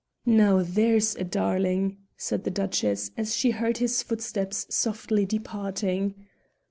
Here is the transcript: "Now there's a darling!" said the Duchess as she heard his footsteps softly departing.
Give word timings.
"Now 0.25 0.63
there's 0.63 1.15
a 1.15 1.23
darling!" 1.23 1.97
said 2.17 2.43
the 2.43 2.49
Duchess 2.49 3.11
as 3.15 3.35
she 3.35 3.51
heard 3.51 3.77
his 3.77 4.01
footsteps 4.01 4.65
softly 4.67 5.27
departing. 5.27 6.25